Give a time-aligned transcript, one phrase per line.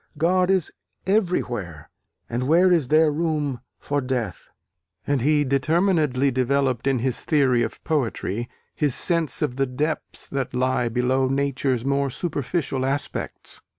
[0.17, 0.71] God is
[1.05, 1.87] everywhere,
[2.27, 4.49] and where is there room for death?
[5.05, 10.55] And he determinedly developed in his theory of poetry, his sense of the depths that
[10.55, 13.61] lie below nature's more superficial aspects.